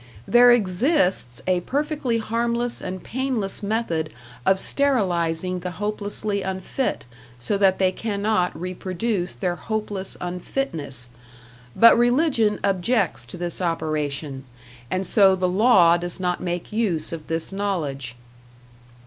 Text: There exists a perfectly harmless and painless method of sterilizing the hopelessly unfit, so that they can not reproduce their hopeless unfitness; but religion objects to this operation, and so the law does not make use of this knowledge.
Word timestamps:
There 0.27 0.49
exists 0.51 1.43
a 1.45 1.59
perfectly 1.59 2.17
harmless 2.17 2.81
and 2.81 3.03
painless 3.03 3.61
method 3.61 4.11
of 4.47 4.59
sterilizing 4.59 5.59
the 5.59 5.69
hopelessly 5.77 6.41
unfit, 6.41 7.05
so 7.37 7.55
that 7.59 7.77
they 7.77 7.91
can 7.91 8.19
not 8.23 8.59
reproduce 8.59 9.35
their 9.35 9.55
hopeless 9.55 10.17
unfitness; 10.19 11.09
but 11.75 11.95
religion 11.95 12.59
objects 12.63 13.25
to 13.25 13.37
this 13.37 13.61
operation, 13.61 14.43
and 14.89 15.05
so 15.05 15.35
the 15.35 15.47
law 15.47 15.97
does 15.97 16.19
not 16.19 16.41
make 16.41 16.73
use 16.73 17.13
of 17.13 17.27
this 17.27 17.53
knowledge. 17.53 18.15